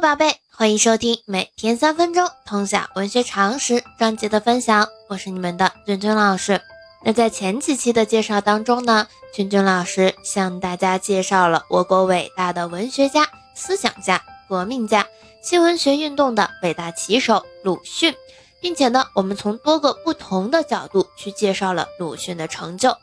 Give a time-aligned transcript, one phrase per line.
[0.00, 6.60] 宝贝，欢迎收听每天三分钟通晓文学常识专辑的分享，我是你们的君君老师。
[7.02, 15.04] 那在前几期的介绍当中呢，君君老师向大家介绍了我国伟大的文学家、思想家、革命家、
[15.42, 18.14] 新文学运动的伟大旗手鲁迅，
[18.60, 22.96] 并且呢，我们从多个不同的角度去介绍了鲁迅的成就。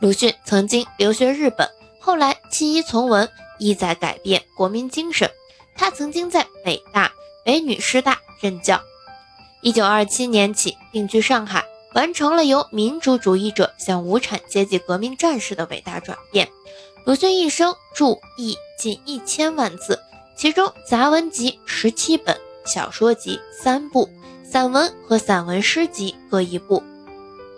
[0.00, 1.68] 鲁迅曾经留学日本，
[2.00, 3.28] 后来弃医从文，
[3.58, 5.28] 意在改变国民精神。
[5.76, 7.12] 他曾经在北大、
[7.44, 8.80] 北女师大任教。
[9.62, 16.48] 一九二七年起定居上海，完成了由民主主义者向无产阶级革命战士的伟大转变。
[17.04, 19.98] 鲁迅一生著译近一千万字，
[20.36, 24.08] 其中杂文集十七本，小说集三部，
[24.44, 26.82] 散文和散文诗集各一部。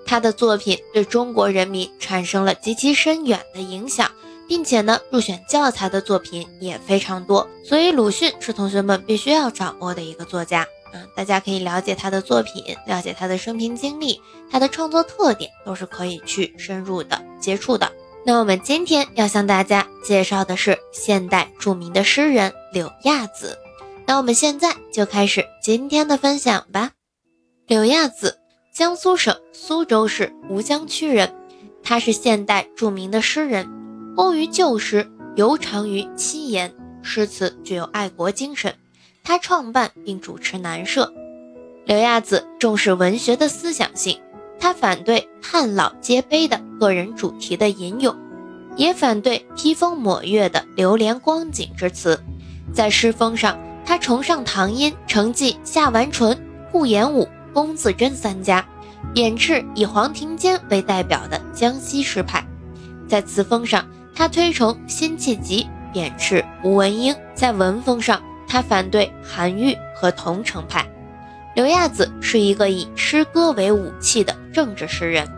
[0.06, 4.10] 他的作品对中国人民产生了极其深远的影响。
[4.48, 11.06] 并且呢，入选教材的作品也非常多，所以鲁迅是同学们必须要掌握的一个作家嗯！
[11.14, 17.92] 大家可以了解他的作品，了解他的生平经历，他的创作特点都是可以去深入的接触的。
[18.24, 23.58] 那我们今天要向大家介绍的是现代著名的诗人柳亚子。
[24.06, 26.92] 那我们现在就开始今天的分享吧。
[27.66, 28.38] 柳亚子，
[28.74, 31.34] 江苏省苏州市吴江区人，
[31.82, 33.68] 他是现代著名的诗人。
[34.18, 38.74] 工于旧诗，尤长于七言，诗词具有爱国精神。
[39.22, 41.12] 他创办并主持南社。
[41.84, 44.20] 柳亚子重视文学的思想性，
[44.58, 48.12] 他反对叹老皆悲的个人主题的吟咏，
[48.74, 52.20] 也反对披风抹月的流连光景之词。
[52.74, 56.36] 在诗风上，他崇尚唐音、承继夏完淳、
[56.72, 58.66] 顾炎武、龚自珍三家，
[59.14, 62.44] 贬斥以黄庭坚为代表的江西诗派。
[63.08, 63.88] 在词风上，
[64.18, 67.14] 他推崇辛弃疾，贬斥吴文英。
[67.36, 70.84] 在文风上，他反对韩愈和桐城派。
[71.54, 75.28] 柳亚子是一个以诗歌为武器的政治诗人，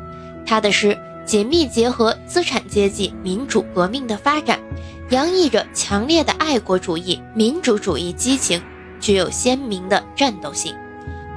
[0.47, 4.59] 他的诗紧密结合资产阶级民主革命的发展，
[5.11, 8.63] 洋溢着强烈的爱国主义、民主主义激情，
[8.99, 10.75] 具有鲜明的战斗性。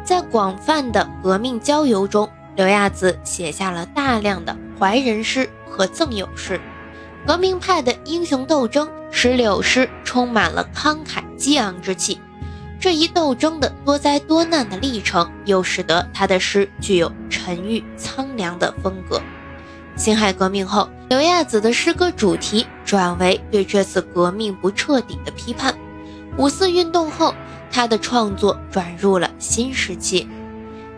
[0.06, 6.58] 在广泛的革命交游中，柳亚子写下了大量的怀人诗和赠友诗。
[7.26, 12.20] 革命派的英雄斗争使柳诗充满了慷慨激昂之气，
[12.80, 19.22] 这一斗争的多灾多难的历程，又使得他的诗具有沉郁苍凉的风格。
[19.96, 25.74] 辛亥革命后，柳亚子的诗歌主题转为对这次革命不彻底的批判。
[26.36, 27.34] 五四运动后，
[27.72, 30.28] 他的创作转入了新时期，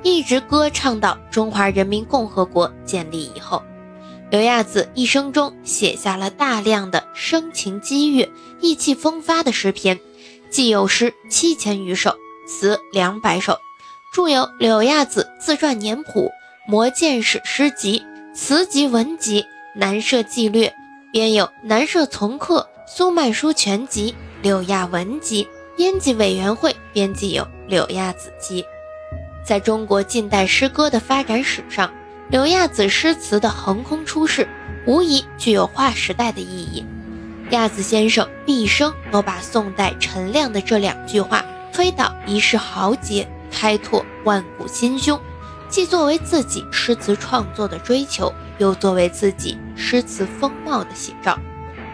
[0.01, 3.61] 一直歌唱到中华人民共和国建立以后。
[4.31, 9.99] 柳亚子一生中写下了大量的声情激越、意气风发的诗篇，
[10.49, 12.15] 既有诗七千余首，
[12.47, 13.57] 词两百首，
[14.13, 16.21] 著有《柳亚子自传年谱》
[16.67, 17.99] 《魔剑史诗集》
[18.35, 19.41] 《词集文集》
[19.75, 20.67] 《南社纪略》，
[21.11, 24.11] 编有《南社从客》《苏曼殊全集》
[24.41, 25.45] 《柳亚文集》，
[25.77, 28.63] 编辑委员会编辑有《柳亚子集》。
[29.45, 31.93] 在中国近代诗歌的发展史上，
[32.29, 34.47] 柳亚子诗词的横空出世，
[34.87, 36.83] 无疑具有划时代的意义。
[37.51, 45.19] 亚子先生毕生都把宋代陈亮的这两句话推导一世豪杰，开拓万古心胸，
[45.69, 51.37] 既作为自己诗词创作的追求，又作为自己诗词风貌的写照。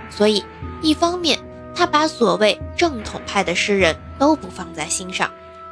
[0.10, 0.44] 所以，
[0.82, 1.38] 一方面
[1.76, 5.28] 他把所谓正统派的诗人都不放在心上；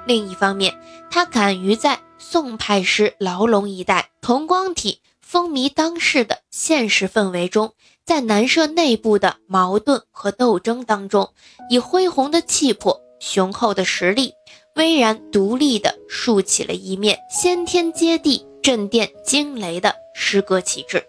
[0.06, 0.78] 另一方面，
[1.10, 4.10] 他敢于在宋派诗牢笼一代。
[4.22, 7.74] 同光体风靡当世的现实氛围中，
[8.06, 11.30] 在南社内部的矛盾和斗争当中，
[11.70, 14.34] 以恢宏的气魄、雄厚的实力，
[14.76, 21.04] 巍然独立地竖起了一面先天接地、震电惊雷的诗歌旗帜。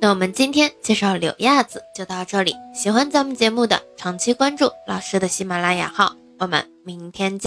[0.00, 7.38] 那我们今天介绍柳亚子就到这里，喜欢咱们节目的长期关注老师的喜马拉雅号，我们明天见。